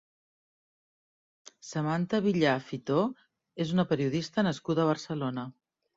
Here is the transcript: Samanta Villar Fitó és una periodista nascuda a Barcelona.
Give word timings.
Samanta 1.67 2.21
Villar 2.27 2.55
Fitó 2.71 2.97
és 3.67 3.77
una 3.77 3.89
periodista 3.93 4.49
nascuda 4.49 4.87
a 4.87 4.93
Barcelona. 4.95 5.45